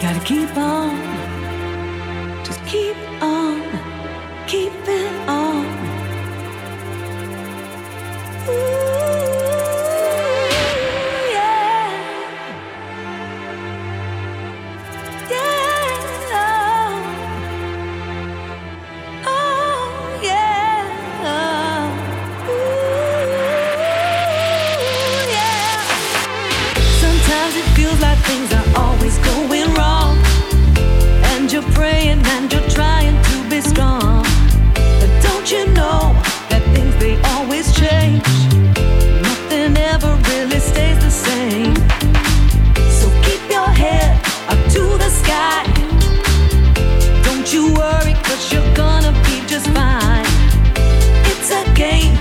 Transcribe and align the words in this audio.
gotta 0.00 0.20
keep 0.20 0.56
on, 0.56 0.96
just 2.44 2.64
keep 2.64 2.96
on, 3.22 3.60
keep. 4.46 5.19
you're 48.48 48.74
gonna 48.74 49.12
be 49.24 49.40
just 49.46 49.66
fine. 49.68 50.24
It's 51.26 51.50
a 51.50 51.62
game. 51.74 52.19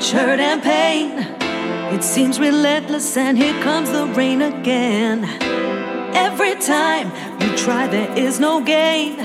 much 0.00 0.12
hurt 0.12 0.40
and 0.40 0.62
pain. 0.62 1.10
It 1.94 2.02
seems 2.02 2.40
relentless, 2.40 3.18
and 3.18 3.36
here 3.36 3.52
comes 3.62 3.90
the 3.90 4.06
rain 4.06 4.40
again. 4.40 5.24
Every 6.14 6.54
time 6.54 7.12
you 7.40 7.54
try, 7.54 7.86
there 7.86 8.10
is 8.16 8.40
no 8.40 8.62
gain. 8.62 9.20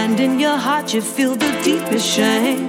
And 0.00 0.18
in 0.18 0.40
your 0.40 0.56
heart, 0.56 0.94
you 0.94 1.02
feel 1.02 1.34
the 1.34 1.52
deepest 1.62 2.06
shame. 2.06 2.66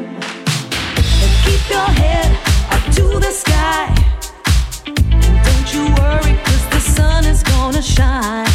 And 1.23 1.33
keep 1.45 1.63
your 1.69 1.91
head 2.01 2.31
up 2.73 2.83
to 2.97 3.05
the 3.25 3.31
sky. 3.31 3.87
And 4.85 5.35
don't 5.45 5.69
you 5.75 5.83
worry, 6.01 6.35
cause 6.45 6.65
the 6.75 6.81
sun 6.97 7.23
is 7.25 7.43
gonna 7.43 7.81
shine. 7.81 8.51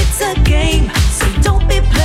It's 0.00 0.20
a 0.20 0.34
game, 0.44 0.90
so 1.18 1.26
don't 1.40 1.66
be 1.66 1.80
playing. 1.80 1.99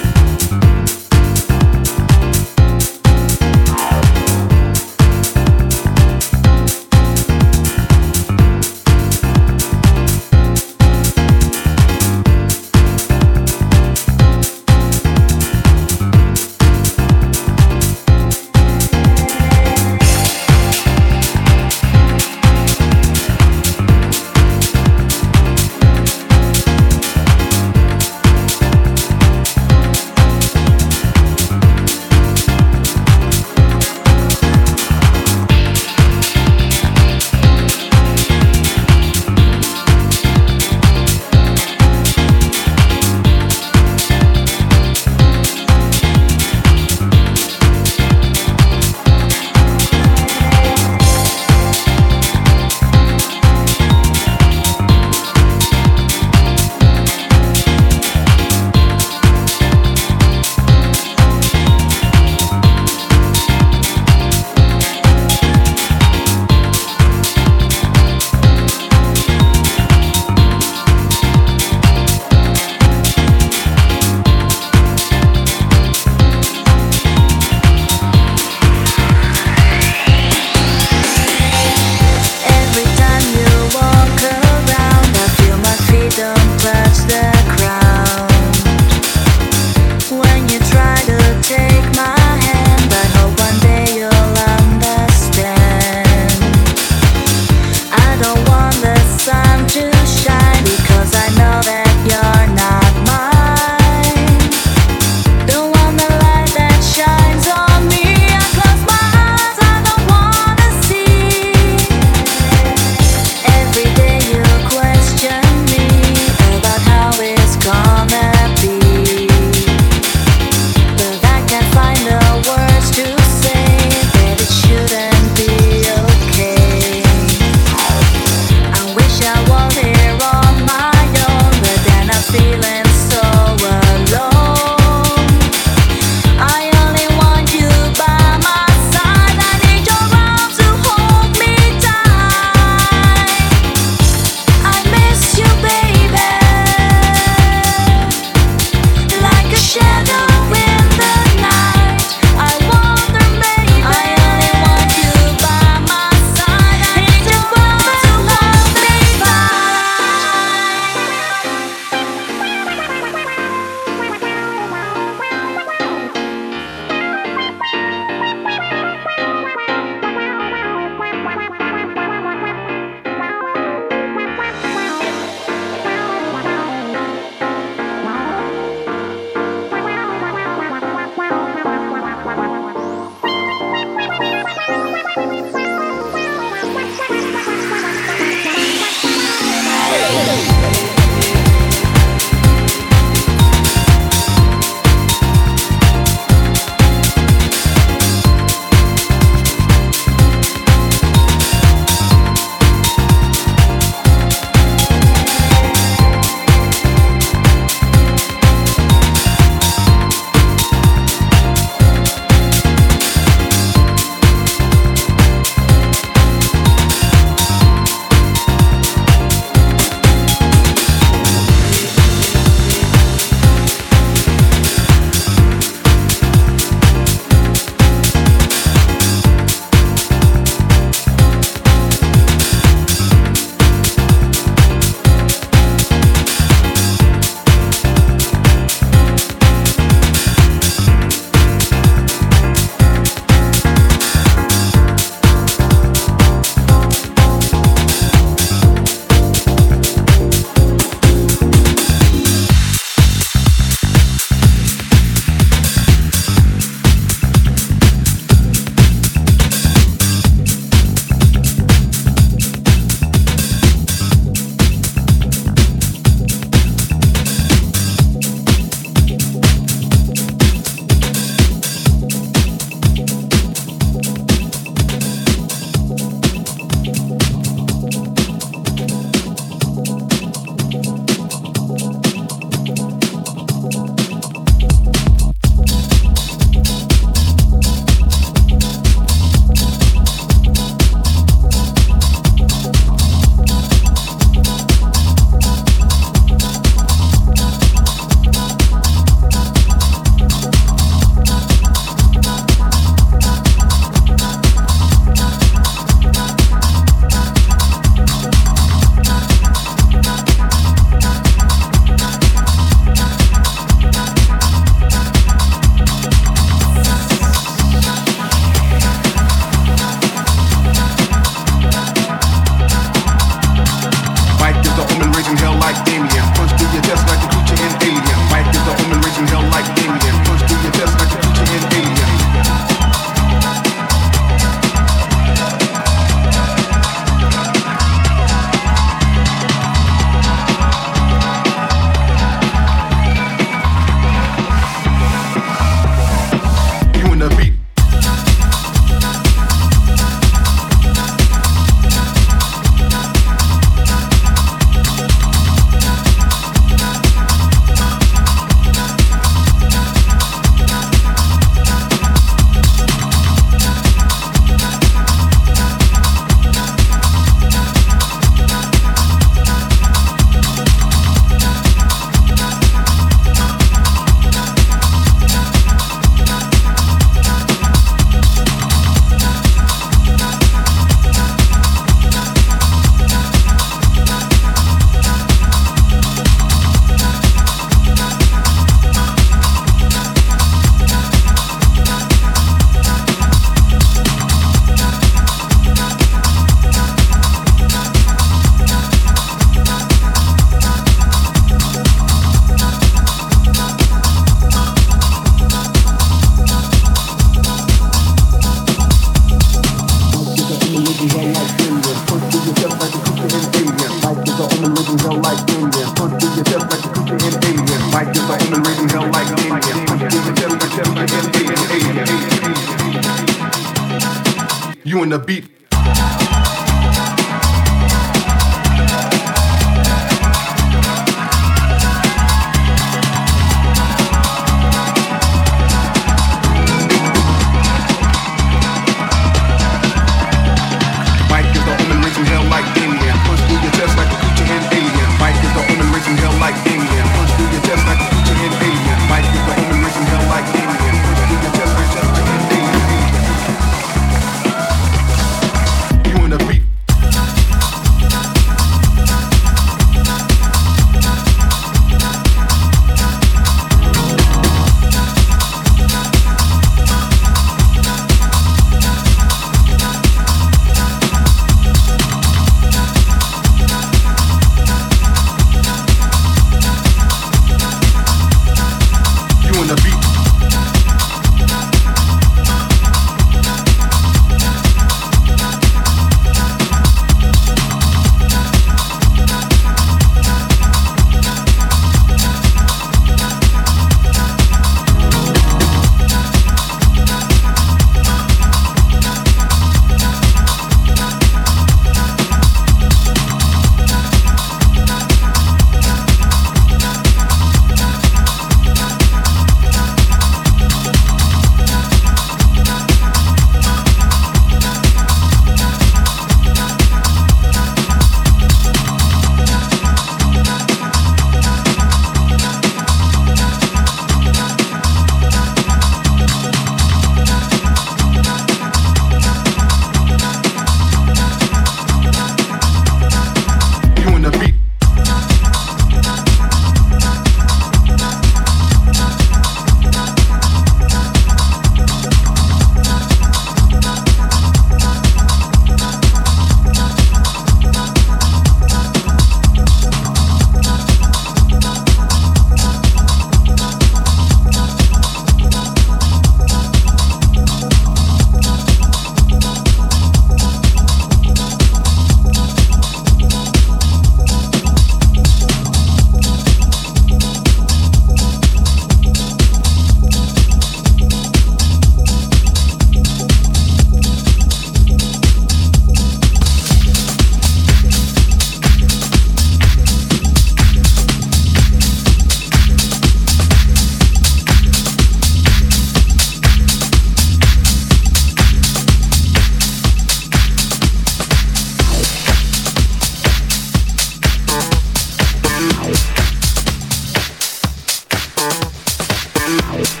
Bye. 599.59 600.00